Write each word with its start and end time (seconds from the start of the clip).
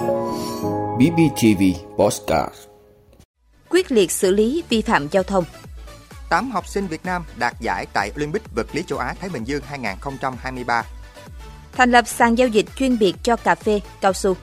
BBTV 0.00 1.62
Postcard 1.96 2.54
Quyết 3.70 3.92
liệt 3.92 4.10
xử 4.10 4.30
lý 4.30 4.62
vi 4.68 4.82
phạm 4.82 5.08
giao 5.08 5.22
thông 5.22 5.44
8 6.30 6.50
học 6.50 6.68
sinh 6.68 6.86
Việt 6.86 7.04
Nam 7.04 7.24
đạt 7.36 7.60
giải 7.60 7.86
tại 7.92 8.10
Olympic 8.16 8.42
vật 8.54 8.66
lý 8.72 8.82
châu 8.86 8.98
Á 8.98 9.14
Thái 9.20 9.30
Bình 9.30 9.44
Dương 9.44 9.62
2023. 9.66 10.84
Thành 11.72 11.90
lập 11.90 12.08
sàn 12.08 12.38
giao 12.38 12.48
dịch 12.48 12.66
chuyên 12.76 12.98
biệt 12.98 13.16
cho 13.22 13.36
cà 13.36 13.54
phê, 13.54 13.80
cao 14.00 14.12
su 14.12 14.36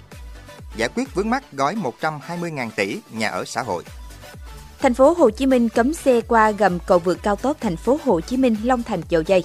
Giải 0.75 0.89
quyết 0.96 1.16
vướng 1.16 1.30
mắc 1.30 1.43
gói 1.52 1.76
120.000 2.02 2.70
tỷ 2.76 3.00
nhà 3.12 3.30
ở 3.30 3.46
xã 3.46 3.62
hội. 3.62 3.84
Thành 4.80 4.94
phố 4.94 5.14
Hồ 5.14 5.30
Chí 5.30 5.46
Minh 5.46 5.70
cấm 5.70 5.94
xe 5.94 6.21
qua 6.21 6.52
gầm 6.52 6.80
cầu 6.80 7.00
vượt 7.00 7.20
cao 7.24 7.36
tốc 7.36 7.58
thành 7.62 7.78
phố 7.78 8.00
Hồ 8.04 8.21
Chí 8.21 8.38
Minh 8.38 8.55
Long 8.64 8.84
Thành 8.84 9.02
Dầu 9.10 9.21
Dây. 9.21 9.44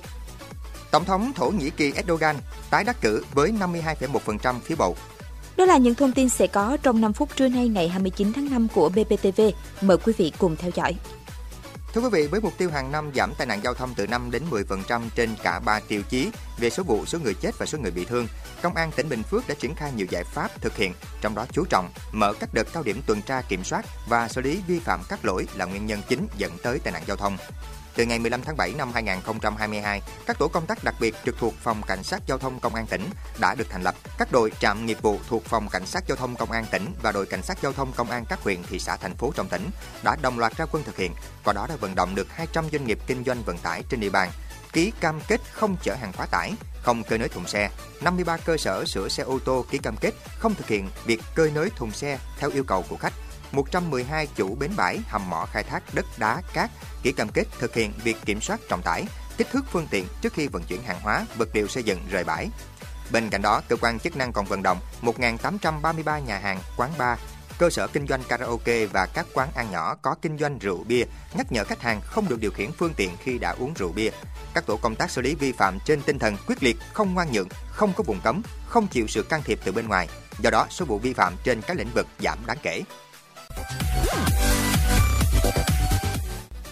Tổng 0.90 1.04
thống 1.04 1.32
Thổ 1.34 1.50
Nhĩ 1.50 1.70
Kỳ 1.70 1.92
Erdogan 1.92 2.36
tái 2.70 2.84
đắc 2.84 2.96
cử 3.00 3.24
với 3.34 3.52
52,1% 3.60 4.60
phiếu 4.60 4.76
bầu. 4.76 4.96
Đó 5.56 5.64
là 5.64 5.76
những 5.76 5.94
thông 5.94 6.12
tin 6.12 6.28
sẽ 6.28 6.46
có 6.46 6.76
trong 6.82 7.00
5 7.00 7.12
phút 7.12 7.36
trưa 7.36 7.48
nay 7.48 7.68
ngày 7.68 7.88
29 7.88 8.32
tháng 8.32 8.50
5 8.50 8.68
của 8.74 8.88
BPTV. 8.88 9.40
Mời 9.80 9.96
quý 9.96 10.12
vị 10.16 10.32
cùng 10.38 10.56
theo 10.56 10.70
dõi. 10.74 10.94
Thưa 11.94 12.00
quý 12.00 12.08
vị, 12.12 12.26
với 12.26 12.40
mục 12.40 12.52
tiêu 12.58 12.70
hàng 12.70 12.92
năm 12.92 13.10
giảm 13.14 13.32
tai 13.38 13.46
nạn 13.46 13.60
giao 13.64 13.74
thông 13.74 13.94
từ 13.96 14.06
5 14.06 14.30
đến 14.30 14.42
10% 14.50 15.02
trên 15.14 15.30
cả 15.42 15.60
3 15.60 15.80
tiêu 15.88 16.02
chí 16.08 16.28
về 16.58 16.70
số 16.70 16.82
vụ, 16.82 17.06
số 17.06 17.18
người 17.18 17.34
chết 17.34 17.58
và 17.58 17.66
số 17.66 17.78
người 17.78 17.90
bị 17.90 18.04
thương, 18.04 18.26
Công 18.62 18.74
an 18.74 18.90
tỉnh 18.96 19.08
Bình 19.08 19.22
Phước 19.22 19.48
đã 19.48 19.54
triển 19.54 19.74
khai 19.74 19.92
nhiều 19.96 20.06
giải 20.10 20.24
pháp 20.24 20.60
thực 20.60 20.76
hiện, 20.76 20.92
trong 21.20 21.34
đó 21.34 21.46
chú 21.52 21.64
trọng 21.70 21.88
mở 22.12 22.32
các 22.40 22.54
đợt 22.54 22.72
cao 22.72 22.82
điểm 22.82 23.02
tuần 23.06 23.22
tra 23.22 23.42
kiểm 23.42 23.64
soát 23.64 23.84
và 24.08 24.28
xử 24.28 24.40
lý 24.40 24.60
vi 24.66 24.78
phạm 24.78 25.00
các 25.08 25.24
lỗi 25.24 25.46
là 25.54 25.64
nguyên 25.64 25.86
nhân 25.86 26.00
chính 26.08 26.26
dẫn 26.38 26.52
tới 26.62 26.78
tai 26.78 26.92
nạn 26.92 27.02
giao 27.06 27.16
thông. 27.16 27.36
Từ 27.96 28.04
ngày 28.06 28.18
15 28.18 28.42
tháng 28.42 28.56
7 28.56 28.72
năm 28.78 28.92
2022, 28.94 30.02
các 30.26 30.38
tổ 30.38 30.48
công 30.48 30.66
tác 30.66 30.84
đặc 30.84 30.94
biệt 31.00 31.14
trực 31.24 31.38
thuộc 31.38 31.54
Phòng 31.62 31.82
Cảnh 31.86 32.02
sát 32.02 32.22
Giao 32.26 32.38
thông 32.38 32.60
Công 32.60 32.74
an 32.74 32.86
tỉnh 32.86 33.02
đã 33.40 33.54
được 33.54 33.66
thành 33.70 33.82
lập. 33.82 33.94
Các 34.18 34.32
đội 34.32 34.52
trạm 34.60 34.86
nghiệp 34.86 35.02
vụ 35.02 35.18
thuộc 35.28 35.44
Phòng 35.44 35.68
Cảnh 35.68 35.86
sát 35.86 36.04
Giao 36.06 36.16
thông 36.16 36.36
Công 36.36 36.50
an 36.50 36.64
tỉnh 36.70 36.86
và 37.02 37.12
đội 37.12 37.26
Cảnh 37.26 37.42
sát 37.42 37.62
Giao 37.62 37.72
thông 37.72 37.92
Công 37.92 38.10
an 38.10 38.24
các 38.28 38.40
huyện, 38.40 38.62
thị 38.62 38.78
xã, 38.78 38.96
thành 38.96 39.14
phố 39.14 39.32
trong 39.34 39.48
tỉnh 39.48 39.70
đã 40.02 40.16
đồng 40.22 40.38
loạt 40.38 40.56
ra 40.56 40.66
quân 40.72 40.84
thực 40.84 40.96
hiện. 40.96 41.12
Qua 41.44 41.52
đó 41.52 41.66
đã 41.68 41.76
vận 41.76 41.94
động 41.94 42.14
được 42.14 42.26
200 42.30 42.64
doanh 42.72 42.86
nghiệp 42.86 42.98
kinh 43.06 43.24
doanh 43.24 43.42
vận 43.42 43.58
tải 43.58 43.82
trên 43.88 44.00
địa 44.00 44.10
bàn 44.10 44.30
ký 44.72 44.92
cam 45.00 45.20
kết 45.28 45.40
không 45.52 45.76
chở 45.82 45.94
hàng 45.94 46.12
quá 46.16 46.26
tải, 46.26 46.52
không 46.82 47.04
cơi 47.04 47.18
nới 47.18 47.28
thùng 47.28 47.46
xe. 47.46 47.70
53 48.02 48.36
cơ 48.36 48.56
sở 48.56 48.84
sửa 48.84 49.08
xe 49.08 49.22
ô 49.22 49.38
tô 49.44 49.64
ký 49.70 49.78
cam 49.78 49.96
kết 49.96 50.14
không 50.38 50.54
thực 50.54 50.68
hiện 50.68 50.88
việc 51.04 51.20
cơi 51.34 51.50
nới 51.50 51.70
thùng 51.76 51.92
xe 51.92 52.18
theo 52.38 52.50
yêu 52.50 52.64
cầu 52.64 52.84
của 52.88 52.96
khách. 52.96 53.12
112 53.52 54.26
chủ 54.26 54.54
bến 54.54 54.70
bãi, 54.76 54.98
hầm 55.08 55.30
mỏ 55.30 55.46
khai 55.52 55.62
thác 55.62 55.94
đất 55.94 56.06
đá, 56.18 56.42
cát 56.52 56.70
ký 57.02 57.12
cam 57.12 57.28
kết 57.28 57.44
thực 57.58 57.74
hiện 57.74 57.92
việc 58.04 58.16
kiểm 58.24 58.40
soát 58.40 58.60
trọng 58.68 58.82
tải, 58.82 59.04
kích 59.36 59.46
thước 59.52 59.64
phương 59.70 59.86
tiện 59.90 60.06
trước 60.20 60.32
khi 60.32 60.48
vận 60.48 60.62
chuyển 60.62 60.82
hàng 60.82 61.00
hóa, 61.00 61.26
vật 61.36 61.48
liệu 61.52 61.68
xây 61.68 61.82
dựng 61.82 62.00
rời 62.10 62.24
bãi. 62.24 62.48
Bên 63.12 63.30
cạnh 63.30 63.42
đó, 63.42 63.62
cơ 63.68 63.76
quan 63.76 63.98
chức 63.98 64.16
năng 64.16 64.32
còn 64.32 64.46
vận 64.46 64.62
động 64.62 64.78
1.833 65.02 66.20
nhà 66.20 66.38
hàng, 66.38 66.58
quán 66.76 66.90
bar, 66.98 67.18
cơ 67.58 67.70
sở 67.70 67.86
kinh 67.86 68.06
doanh 68.06 68.22
karaoke 68.28 68.86
và 68.86 69.06
các 69.06 69.26
quán 69.34 69.48
ăn 69.54 69.70
nhỏ 69.70 69.94
có 70.02 70.14
kinh 70.22 70.38
doanh 70.38 70.58
rượu 70.58 70.84
bia, 70.84 71.04
nhắc 71.34 71.52
nhở 71.52 71.64
khách 71.64 71.82
hàng 71.82 72.00
không 72.00 72.28
được 72.28 72.40
điều 72.40 72.50
khiển 72.50 72.72
phương 72.72 72.94
tiện 72.96 73.10
khi 73.22 73.38
đã 73.38 73.50
uống 73.58 73.74
rượu 73.74 73.92
bia. 73.92 74.10
Các 74.54 74.66
tổ 74.66 74.76
công 74.76 74.96
tác 74.96 75.10
xử 75.10 75.22
lý 75.22 75.34
vi 75.34 75.52
phạm 75.52 75.78
trên 75.84 76.02
tinh 76.02 76.18
thần 76.18 76.36
quyết 76.46 76.62
liệt, 76.62 76.76
không 76.92 77.14
ngoan 77.14 77.32
nhượng, 77.32 77.48
không 77.68 77.92
có 77.96 78.04
vùng 78.06 78.20
cấm, 78.20 78.42
không 78.66 78.86
chịu 78.86 79.06
sự 79.06 79.22
can 79.22 79.42
thiệp 79.42 79.58
từ 79.64 79.72
bên 79.72 79.88
ngoài. 79.88 80.08
Do 80.38 80.50
đó, 80.50 80.66
số 80.70 80.84
vụ 80.84 80.98
vi 80.98 81.12
phạm 81.12 81.34
trên 81.44 81.62
các 81.62 81.76
lĩnh 81.76 81.90
vực 81.94 82.06
giảm 82.18 82.38
đáng 82.46 82.58
kể. 82.62 82.82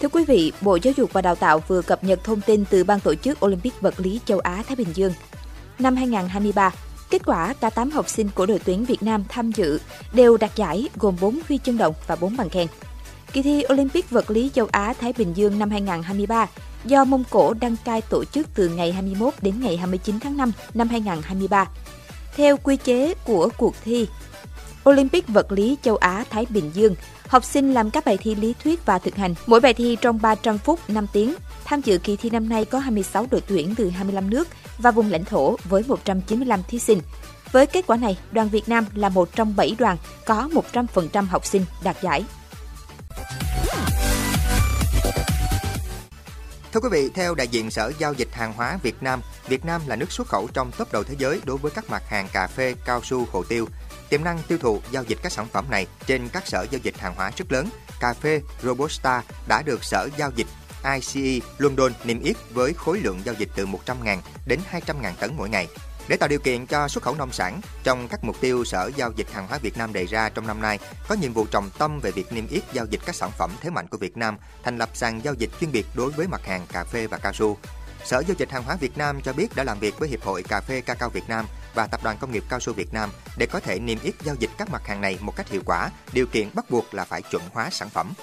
Thưa 0.01 0.07
quý 0.07 0.25
vị, 0.25 0.51
Bộ 0.61 0.77
Giáo 0.81 0.93
dục 0.97 1.13
và 1.13 1.21
Đào 1.21 1.35
tạo 1.35 1.63
vừa 1.67 1.81
cập 1.81 2.03
nhật 2.03 2.23
thông 2.23 2.41
tin 2.41 2.65
từ 2.69 2.83
Ban 2.83 2.99
tổ 2.99 3.15
chức 3.15 3.45
Olympic 3.45 3.81
vật 3.81 3.99
lý 3.99 4.19
châu 4.25 4.39
Á 4.39 4.63
Thái 4.67 4.75
Bình 4.75 4.87
Dương. 4.93 5.13
Năm 5.79 5.95
2023, 5.95 6.71
kết 7.09 7.21
quả 7.25 7.53
cả 7.61 7.69
8 7.69 7.91
học 7.91 8.09
sinh 8.09 8.29
của 8.35 8.45
đội 8.45 8.59
tuyển 8.65 8.85
Việt 8.85 9.03
Nam 9.03 9.23
tham 9.29 9.51
dự 9.51 9.79
đều 10.13 10.37
đạt 10.37 10.55
giải 10.55 10.89
gồm 10.95 11.15
4 11.21 11.39
huy 11.47 11.57
chương 11.57 11.77
đồng 11.77 11.93
và 12.07 12.15
4 12.15 12.37
bằng 12.37 12.49
khen. 12.49 12.67
Kỳ 13.33 13.41
thi 13.41 13.63
Olympic 13.73 14.09
vật 14.09 14.31
lý 14.31 14.51
châu 14.53 14.67
Á 14.71 14.93
Thái 14.99 15.13
Bình 15.17 15.33
Dương 15.33 15.59
năm 15.59 15.69
2023 15.69 16.47
do 16.85 17.03
Mông 17.03 17.23
Cổ 17.29 17.53
đăng 17.53 17.75
cai 17.85 18.01
tổ 18.01 18.23
chức 18.25 18.47
từ 18.55 18.69
ngày 18.69 18.91
21 18.91 19.33
đến 19.41 19.61
ngày 19.61 19.77
29 19.77 20.19
tháng 20.19 20.37
5 20.37 20.51
năm 20.73 20.87
2023. 20.87 21.65
Theo 22.35 22.57
quy 22.57 22.77
chế 22.77 23.13
của 23.25 23.49
cuộc 23.57 23.75
thi 23.85 24.07
Olympic 24.89 25.27
vật 25.27 25.51
lý 25.51 25.77
châu 25.81 25.95
Á 25.95 26.23
Thái 26.29 26.45
Bình 26.49 26.71
Dương, 26.73 26.95
học 27.27 27.43
sinh 27.43 27.73
làm 27.73 27.91
các 27.91 28.05
bài 28.05 28.17
thi 28.17 28.35
lý 28.35 28.53
thuyết 28.63 28.85
và 28.85 28.99
thực 28.99 29.15
hành, 29.15 29.35
mỗi 29.45 29.59
bài 29.59 29.73
thi 29.73 29.97
trong 30.01 30.21
300 30.21 30.57
phút 30.57 30.79
5 30.87 31.07
tiếng. 31.13 31.35
Tham 31.65 31.81
dự 31.81 31.97
kỳ 31.97 32.15
thi 32.15 32.29
năm 32.29 32.49
nay 32.49 32.65
có 32.65 32.79
26 32.79 33.25
đội 33.31 33.41
tuyển 33.47 33.75
từ 33.75 33.89
25 33.89 34.29
nước 34.29 34.47
và 34.77 34.91
vùng 34.91 35.11
lãnh 35.11 35.25
thổ 35.25 35.55
với 35.63 35.83
195 35.87 36.63
thí 36.67 36.79
sinh. 36.79 37.01
Với 37.51 37.65
kết 37.67 37.87
quả 37.87 37.97
này, 37.97 38.17
đoàn 38.31 38.49
Việt 38.49 38.69
Nam 38.69 38.85
là 38.93 39.09
một 39.09 39.35
trong 39.35 39.55
7 39.55 39.75
đoàn 39.79 39.97
có 40.25 40.49
100% 40.73 41.25
học 41.25 41.45
sinh 41.45 41.65
đạt 41.83 41.97
giải. 42.01 42.23
Thưa 46.73 46.79
quý 46.79 46.89
vị, 46.91 47.09
theo 47.13 47.35
đại 47.35 47.47
diện 47.47 47.71
Sở 47.71 47.91
Giao 47.99 48.13
dịch 48.13 48.27
Hàng 48.31 48.53
hóa 48.53 48.79
Việt 48.83 49.03
Nam, 49.03 49.21
Việt 49.47 49.65
Nam 49.65 49.81
là 49.87 49.95
nước 49.95 50.11
xuất 50.11 50.27
khẩu 50.27 50.47
trong 50.53 50.71
top 50.77 50.91
đầu 50.91 51.03
thế 51.03 51.15
giới 51.17 51.41
đối 51.45 51.57
với 51.57 51.71
các 51.71 51.89
mặt 51.89 52.03
hàng 52.07 52.27
cà 52.33 52.47
phê, 52.47 52.75
cao 52.85 53.01
su, 53.03 53.27
hồ 53.31 53.43
tiêu. 53.43 53.67
Tiềm 54.11 54.23
năng 54.23 54.39
tiêu 54.47 54.57
thụ 54.57 54.81
giao 54.91 55.03
dịch 55.03 55.19
các 55.23 55.31
sản 55.31 55.47
phẩm 55.47 55.65
này 55.69 55.87
trên 56.05 56.29
các 56.29 56.47
sở 56.47 56.65
giao 56.71 56.79
dịch 56.83 56.97
hàng 56.97 57.13
hóa 57.15 57.31
rất 57.37 57.51
lớn. 57.51 57.69
Cà 57.99 58.13
phê 58.13 58.41
Robusta 58.63 59.23
đã 59.47 59.61
được 59.61 59.83
Sở 59.83 60.09
Giao 60.17 60.31
dịch 60.35 60.47
ICE 60.93 61.45
London 61.57 61.91
niêm 62.03 62.19
yết 62.19 62.35
với 62.53 62.73
khối 62.73 62.99
lượng 62.99 63.21
giao 63.25 63.35
dịch 63.35 63.49
từ 63.55 63.65
100.000 63.65 64.17
đến 64.45 64.59
200.000 64.71 65.13
tấn 65.19 65.31
mỗi 65.37 65.49
ngày. 65.49 65.67
Để 66.07 66.17
tạo 66.17 66.29
điều 66.29 66.39
kiện 66.39 66.65
cho 66.65 66.87
xuất 66.87 67.03
khẩu 67.03 67.15
nông 67.15 67.31
sản, 67.31 67.61
trong 67.83 68.07
các 68.07 68.23
mục 68.23 68.35
tiêu 68.41 68.65
Sở 68.65 68.91
Giao 68.95 69.11
dịch 69.15 69.31
Hàng 69.31 69.47
hóa 69.47 69.57
Việt 69.57 69.77
Nam 69.77 69.93
đề 69.93 70.05
ra 70.05 70.29
trong 70.29 70.47
năm 70.47 70.61
nay, 70.61 70.79
có 71.07 71.15
nhiệm 71.15 71.33
vụ 71.33 71.45
trọng 71.45 71.69
tâm 71.77 71.99
về 71.99 72.11
việc 72.11 72.33
niêm 72.33 72.47
yết 72.47 72.63
giao 72.73 72.85
dịch 72.85 73.01
các 73.05 73.15
sản 73.15 73.31
phẩm 73.37 73.51
thế 73.61 73.69
mạnh 73.69 73.87
của 73.87 73.97
Việt 73.97 74.17
Nam, 74.17 74.37
thành 74.63 74.77
lập 74.77 74.89
sàn 74.93 75.23
giao 75.23 75.33
dịch 75.33 75.49
chuyên 75.59 75.71
biệt 75.71 75.85
đối 75.95 76.11
với 76.11 76.27
mặt 76.27 76.45
hàng 76.45 76.65
cà 76.71 76.83
phê 76.83 77.07
và 77.07 77.17
cao 77.17 77.33
su. 77.33 77.57
Sở 78.05 78.23
Giao 78.27 78.35
dịch 78.37 78.51
Hàng 78.51 78.63
hóa 78.63 78.75
Việt 78.75 78.97
Nam 78.97 79.21
cho 79.21 79.33
biết 79.33 79.55
đã 79.55 79.63
làm 79.63 79.79
việc 79.79 79.99
với 79.99 80.09
Hiệp 80.09 80.21
hội 80.21 80.43
Cà 80.43 80.61
phê 80.61 80.81
Cacao 80.81 81.09
Việt 81.09 81.29
Nam 81.29 81.45
và 81.73 81.87
Tập 81.87 82.03
đoàn 82.03 82.17
Công 82.19 82.31
nghiệp 82.31 82.43
Cao 82.49 82.59
su 82.59 82.73
Việt 82.73 82.93
Nam 82.93 83.09
để 83.37 83.45
có 83.45 83.59
thể 83.59 83.79
niêm 83.79 83.97
yết 84.03 84.13
giao 84.23 84.35
dịch 84.39 84.49
các 84.57 84.69
mặt 84.69 84.87
hàng 84.87 85.01
này 85.01 85.17
một 85.21 85.35
cách 85.35 85.49
hiệu 85.49 85.61
quả. 85.65 85.89
Điều 86.13 86.25
kiện 86.25 86.49
bắt 86.53 86.69
buộc 86.69 86.93
là 86.93 87.05
phải 87.05 87.21
chuẩn 87.21 87.41
hóa 87.53 87.69
sản 87.69 87.89
phẩm. 87.89 88.13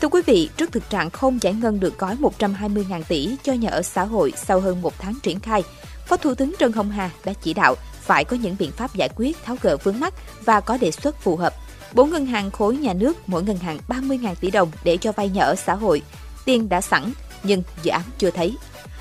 Thưa 0.00 0.08
quý 0.08 0.22
vị, 0.26 0.50
trước 0.56 0.72
thực 0.72 0.90
trạng 0.90 1.10
không 1.10 1.42
giải 1.42 1.54
ngân 1.54 1.80
được 1.80 1.98
gói 1.98 2.16
120.000 2.16 3.02
tỷ 3.02 3.36
cho 3.42 3.52
nhà 3.52 3.70
ở 3.70 3.82
xã 3.82 4.04
hội 4.04 4.32
sau 4.36 4.60
hơn 4.60 4.82
một 4.82 4.94
tháng 4.98 5.14
triển 5.22 5.40
khai, 5.40 5.62
Phó 6.06 6.16
Thủ 6.16 6.34
tướng 6.34 6.54
Trần 6.58 6.72
Hồng 6.72 6.90
Hà 6.90 7.10
đã 7.24 7.32
chỉ 7.42 7.54
đạo 7.54 7.74
phải 8.00 8.24
có 8.24 8.36
những 8.36 8.56
biện 8.58 8.72
pháp 8.72 8.94
giải 8.94 9.08
quyết 9.16 9.36
tháo 9.44 9.56
gỡ 9.62 9.76
vướng 9.76 10.00
mắt 10.00 10.14
và 10.44 10.60
có 10.60 10.78
đề 10.78 10.90
xuất 10.90 11.22
phù 11.22 11.36
hợp. 11.36 11.54
Bốn 11.92 12.10
ngân 12.10 12.26
hàng 12.26 12.50
khối 12.50 12.76
nhà 12.76 12.92
nước, 12.92 13.16
mỗi 13.26 13.42
ngân 13.42 13.56
hàng 13.56 13.78
30.000 13.88 14.34
tỷ 14.34 14.50
đồng 14.50 14.70
để 14.84 14.96
cho 14.96 15.12
vay 15.12 15.28
nhà 15.28 15.42
ở 15.42 15.54
xã 15.54 15.74
hội. 15.74 16.02
Tiền 16.44 16.68
đã 16.68 16.80
sẵn, 16.80 17.12
nhưng 17.42 17.62
dự 17.82 17.90
án 17.90 18.02
chưa 18.18 18.30
thấy. 18.30 18.56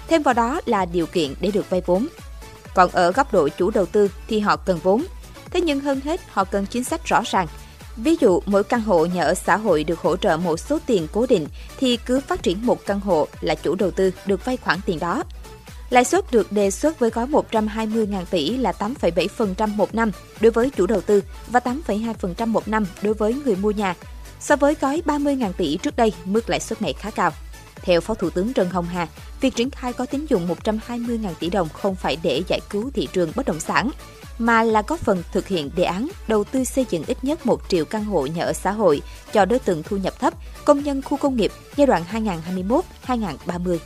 Thêm 0.07 0.23
vào 0.23 0.33
đó 0.33 0.61
là 0.65 0.85
điều 0.85 1.05
kiện 1.05 1.33
để 1.41 1.51
được 1.51 1.69
vay 1.69 1.81
vốn. 1.85 2.07
Còn 2.75 2.89
ở 2.91 3.11
góc 3.11 3.33
độ 3.33 3.49
chủ 3.49 3.69
đầu 3.69 3.85
tư 3.85 4.11
thì 4.27 4.39
họ 4.39 4.55
cần 4.55 4.79
vốn. 4.83 5.05
Thế 5.51 5.61
nhưng 5.61 5.79
hơn 5.79 6.01
hết 6.01 6.21
họ 6.29 6.43
cần 6.43 6.65
chính 6.65 6.83
sách 6.83 7.05
rõ 7.05 7.21
ràng. 7.25 7.47
Ví 7.95 8.15
dụ, 8.19 8.41
mỗi 8.45 8.63
căn 8.63 8.81
hộ 8.81 9.05
nhà 9.05 9.23
ở 9.23 9.33
xã 9.33 9.57
hội 9.57 9.83
được 9.83 9.99
hỗ 9.99 10.17
trợ 10.17 10.37
một 10.37 10.57
số 10.57 10.79
tiền 10.85 11.07
cố 11.13 11.25
định 11.29 11.47
thì 11.77 11.97
cứ 11.97 12.19
phát 12.19 12.43
triển 12.43 12.65
một 12.65 12.85
căn 12.85 12.99
hộ 12.99 13.27
là 13.41 13.55
chủ 13.55 13.75
đầu 13.75 13.91
tư 13.91 14.11
được 14.25 14.45
vay 14.45 14.57
khoản 14.57 14.79
tiền 14.85 14.99
đó. 14.99 15.23
Lãi 15.89 16.03
suất 16.03 16.31
được 16.31 16.51
đề 16.51 16.71
xuất 16.71 16.99
với 16.99 17.09
gói 17.09 17.27
120.000 17.27 18.25
tỷ 18.25 18.57
là 18.57 18.73
8,7% 18.79 19.67
một 19.75 19.95
năm 19.95 20.11
đối 20.39 20.51
với 20.51 20.69
chủ 20.69 20.87
đầu 20.87 21.01
tư 21.01 21.23
và 21.47 21.59
8,2% 21.59 22.47
một 22.47 22.67
năm 22.67 22.85
đối 23.01 23.13
với 23.13 23.33
người 23.45 23.55
mua 23.55 23.71
nhà. 23.71 23.95
So 24.39 24.55
với 24.55 24.75
gói 24.81 25.01
30.000 25.05 25.51
tỷ 25.53 25.77
trước 25.77 25.95
đây, 25.95 26.13
mức 26.25 26.49
lãi 26.49 26.59
suất 26.59 26.81
này 26.81 26.93
khá 26.93 27.11
cao. 27.11 27.31
Theo 27.87 28.01
Phó 28.01 28.13
Thủ 28.13 28.29
tướng 28.29 28.53
Trần 28.53 28.69
Hồng 28.69 28.85
Hà, 28.85 29.07
việc 29.41 29.55
triển 29.55 29.69
khai 29.69 29.93
có 29.93 30.05
tín 30.05 30.25
dụng 30.25 30.47
120.000 30.63 31.33
tỷ 31.39 31.49
đồng 31.49 31.69
không 31.69 31.95
phải 31.95 32.17
để 32.23 32.43
giải 32.47 32.59
cứu 32.69 32.91
thị 32.93 33.07
trường 33.13 33.31
bất 33.35 33.45
động 33.45 33.59
sản, 33.59 33.89
mà 34.37 34.63
là 34.63 34.83
góp 34.87 34.99
phần 34.99 35.23
thực 35.31 35.47
hiện 35.47 35.71
đề 35.75 35.83
án 35.83 36.07
đầu 36.27 36.43
tư 36.43 36.63
xây 36.63 36.85
dựng 36.89 37.03
ít 37.07 37.23
nhất 37.23 37.45
1 37.45 37.61
triệu 37.67 37.85
căn 37.85 38.05
hộ 38.05 38.25
nhà 38.25 38.43
ở 38.43 38.53
xã 38.53 38.71
hội 38.71 39.01
cho 39.33 39.45
đối 39.45 39.59
tượng 39.59 39.83
thu 39.83 39.97
nhập 39.97 40.19
thấp, 40.19 40.33
công 40.65 40.83
nhân 40.83 41.01
khu 41.01 41.17
công 41.17 41.35
nghiệp 41.35 41.51
giai 41.75 41.87
đoạn 41.87 42.03
2021-2030. 43.07 43.77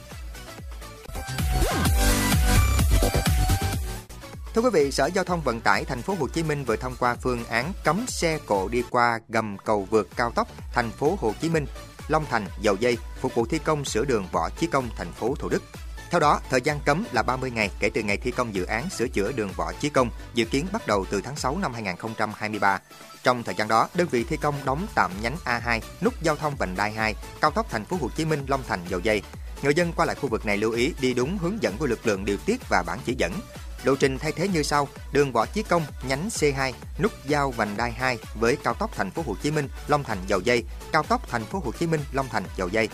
Thưa 4.55 4.61
quý 4.61 4.69
vị, 4.73 4.91
Sở 4.91 5.05
Giao 5.05 5.23
thông 5.23 5.41
Vận 5.41 5.61
tải 5.61 5.85
Thành 5.85 6.01
phố 6.01 6.15
Hồ 6.19 6.27
Chí 6.27 6.43
Minh 6.43 6.63
vừa 6.65 6.75
thông 6.75 6.95
qua 6.99 7.15
phương 7.21 7.45
án 7.45 7.73
cấm 7.83 8.05
xe 8.07 8.39
cộ 8.45 8.67
đi 8.67 8.83
qua 8.89 9.19
gầm 9.29 9.57
cầu 9.65 9.87
vượt 9.89 10.07
cao 10.15 10.31
tốc 10.31 10.47
Thành 10.73 10.91
phố 10.91 11.17
Hồ 11.21 11.33
Chí 11.41 11.49
Minh, 11.49 11.65
Long 12.11 12.25
Thành, 12.29 12.45
Dầu 12.61 12.75
Dây 12.79 12.97
phục 13.21 13.35
vụ 13.35 13.45
thi 13.45 13.59
công 13.63 13.85
sửa 13.85 14.05
đường 14.05 14.27
Võ 14.31 14.49
Chí 14.49 14.67
Công 14.67 14.89
thành 14.97 15.11
phố 15.11 15.35
Thủ 15.39 15.49
Đức. 15.49 15.63
Theo 16.09 16.19
đó, 16.19 16.39
thời 16.49 16.61
gian 16.61 16.79
cấm 16.85 17.03
là 17.11 17.23
30 17.23 17.51
ngày 17.51 17.69
kể 17.79 17.89
từ 17.93 18.03
ngày 18.03 18.17
thi 18.17 18.31
công 18.31 18.55
dự 18.55 18.65
án 18.65 18.89
sửa 18.89 19.07
chữa 19.07 19.31
đường 19.31 19.49
Võ 19.55 19.71
Chí 19.73 19.89
Công, 19.89 20.09
dự 20.33 20.45
kiến 20.45 20.67
bắt 20.71 20.87
đầu 20.87 21.05
từ 21.11 21.21
tháng 21.21 21.35
6 21.35 21.57
năm 21.57 21.73
2023. 21.73 22.79
Trong 23.23 23.43
thời 23.43 23.55
gian 23.55 23.67
đó, 23.67 23.89
đơn 23.93 24.07
vị 24.11 24.23
thi 24.23 24.37
công 24.37 24.55
đóng 24.65 24.87
tạm 24.95 25.11
nhánh 25.21 25.35
A2, 25.45 25.79
nút 26.01 26.13
giao 26.21 26.35
thông 26.35 26.55
vành 26.55 26.75
đai 26.75 26.91
2, 26.91 27.15
cao 27.41 27.51
tốc 27.51 27.65
thành 27.69 27.85
phố 27.85 27.97
Hồ 28.01 28.09
Chí 28.15 28.25
Minh 28.25 28.45
Long 28.47 28.63
Thành 28.67 28.79
Dầu 28.87 28.99
Dây. 28.99 29.21
Người 29.63 29.73
dân 29.75 29.93
qua 29.93 30.05
lại 30.05 30.15
khu 30.15 30.29
vực 30.29 30.45
này 30.45 30.57
lưu 30.57 30.71
ý 30.71 30.93
đi 31.01 31.13
đúng 31.13 31.37
hướng 31.37 31.63
dẫn 31.63 31.77
của 31.77 31.85
lực 31.85 32.07
lượng 32.07 32.25
điều 32.25 32.37
tiết 32.37 32.69
và 32.69 32.83
bản 32.87 32.99
chỉ 33.05 33.15
dẫn. 33.17 33.33
Lộ 33.83 33.95
trình 33.95 34.19
thay 34.19 34.31
thế 34.31 34.47
như 34.47 34.63
sau: 34.63 34.87
đường 35.11 35.31
Võ 35.31 35.45
Chí 35.45 35.63
Công 35.63 35.85
nhánh 36.07 36.29
C2 36.29 36.73
nút 36.99 37.11
giao 37.25 37.51
vành 37.51 37.77
đai 37.77 37.91
2 37.91 38.17
với 38.35 38.57
cao 38.63 38.73
tốc 38.73 38.91
Thành 38.95 39.11
phố 39.11 39.23
Hồ 39.25 39.35
Chí 39.43 39.51
Minh 39.51 39.67
Long 39.87 40.03
Thành 40.03 40.17
Dầu 40.27 40.39
Dây, 40.39 40.63
cao 40.91 41.03
tốc 41.03 41.29
Thành 41.29 41.45
phố 41.45 41.61
Hồ 41.65 41.71
Chí 41.79 41.87
Minh 41.87 42.01
Long 42.11 42.29
Thành 42.29 42.43
Dầu 42.57 42.67
Dây. 42.67 42.89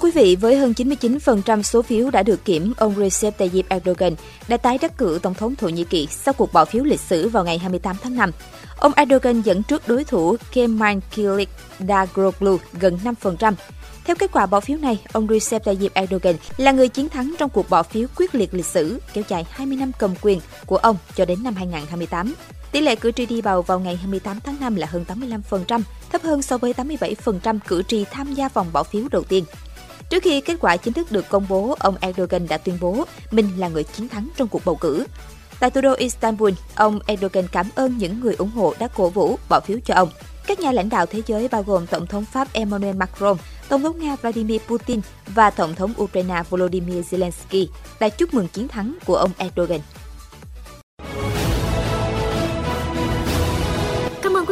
Quý 0.00 0.10
vị, 0.10 0.36
với 0.36 0.56
hơn 0.56 0.72
99% 0.76 1.62
số 1.62 1.82
phiếu 1.82 2.10
đã 2.10 2.22
được 2.22 2.44
kiểm, 2.44 2.72
ông 2.76 2.94
Recep 2.96 3.38
Tayyip 3.38 3.68
Erdogan 3.68 4.14
đã 4.48 4.56
tái 4.56 4.78
đắc 4.82 4.98
cử 4.98 5.18
Tổng 5.22 5.34
thống 5.34 5.56
Thổ 5.56 5.68
Nhĩ 5.68 5.84
Kỳ 5.84 6.08
sau 6.10 6.34
cuộc 6.34 6.52
bỏ 6.52 6.64
phiếu 6.64 6.84
lịch 6.84 7.00
sử 7.00 7.28
vào 7.28 7.44
ngày 7.44 7.58
28 7.58 7.96
tháng 8.02 8.16
5. 8.16 8.30
Ông 8.76 8.92
Erdogan 8.96 9.40
dẫn 9.40 9.62
trước 9.62 9.88
đối 9.88 10.04
thủ 10.04 10.36
Kemal 10.52 10.98
Kılıçdaroğlu 11.16 12.58
gần 12.72 12.98
5%. 13.22 13.52
Theo 14.04 14.16
kết 14.16 14.32
quả 14.32 14.46
bỏ 14.46 14.60
phiếu 14.60 14.78
này, 14.78 14.98
ông 15.12 15.26
Recep 15.28 15.64
Tayyip 15.64 15.94
Erdogan 15.94 16.34
là 16.56 16.72
người 16.72 16.88
chiến 16.88 17.08
thắng 17.08 17.34
trong 17.38 17.50
cuộc 17.50 17.70
bỏ 17.70 17.82
phiếu 17.82 18.08
quyết 18.16 18.34
liệt 18.34 18.54
lịch 18.54 18.66
sử 18.66 19.00
kéo 19.12 19.24
dài 19.28 19.46
20 19.50 19.76
năm 19.76 19.92
cầm 19.98 20.14
quyền 20.22 20.40
của 20.66 20.76
ông 20.76 20.96
cho 21.14 21.24
đến 21.24 21.42
năm 21.42 21.54
2028. 21.54 22.34
Tỷ 22.72 22.80
lệ 22.80 22.96
cử 22.96 23.12
tri 23.12 23.26
đi 23.26 23.42
bầu 23.42 23.62
vào 23.62 23.80
ngày 23.80 23.96
28 23.96 24.40
tháng 24.40 24.56
5 24.60 24.76
là 24.76 24.86
hơn 24.86 25.04
85%, 25.08 25.80
thấp 26.12 26.22
hơn 26.22 26.42
so 26.42 26.58
với 26.58 26.72
87% 26.72 27.58
cử 27.68 27.82
tri 27.82 28.04
tham 28.04 28.34
gia 28.34 28.48
vòng 28.48 28.66
bỏ 28.72 28.82
phiếu 28.82 29.02
đầu 29.10 29.22
tiên. 29.22 29.44
Trước 30.10 30.22
khi 30.22 30.40
kết 30.40 30.56
quả 30.60 30.76
chính 30.76 30.94
thức 30.94 31.12
được 31.12 31.28
công 31.28 31.46
bố, 31.48 31.76
ông 31.78 31.96
Erdogan 32.00 32.48
đã 32.48 32.58
tuyên 32.58 32.78
bố 32.80 33.04
mình 33.30 33.48
là 33.56 33.68
người 33.68 33.84
chiến 33.84 34.08
thắng 34.08 34.28
trong 34.36 34.48
cuộc 34.48 34.64
bầu 34.64 34.76
cử. 34.76 35.04
Tại 35.60 35.70
thủ 35.70 35.80
đô 35.80 35.94
Istanbul, 35.94 36.50
ông 36.74 37.00
Erdogan 37.06 37.44
cảm 37.52 37.66
ơn 37.74 37.98
những 37.98 38.20
người 38.20 38.34
ủng 38.34 38.50
hộ 38.50 38.74
đã 38.78 38.88
cổ 38.88 39.08
vũ 39.08 39.38
bỏ 39.48 39.60
phiếu 39.60 39.78
cho 39.84 39.94
ông. 39.94 40.08
Các 40.46 40.60
nhà 40.60 40.72
lãnh 40.72 40.88
đạo 40.88 41.06
thế 41.06 41.22
giới 41.26 41.48
bao 41.48 41.62
gồm 41.62 41.86
Tổng 41.86 42.06
thống 42.06 42.24
Pháp 42.24 42.52
Emmanuel 42.52 42.96
Macron, 42.96 43.36
Tổng 43.68 43.82
thống 43.82 43.98
Nga 43.98 44.16
Vladimir 44.16 44.60
Putin 44.68 45.00
và 45.26 45.50
Tổng 45.50 45.74
thống 45.74 45.92
Ukraine 46.02 46.42
Volodymyr 46.50 47.14
Zelensky 47.14 47.66
đã 48.00 48.08
chúc 48.08 48.34
mừng 48.34 48.48
chiến 48.48 48.68
thắng 48.68 48.98
của 49.06 49.16
ông 49.16 49.30
Erdogan. 49.38 49.80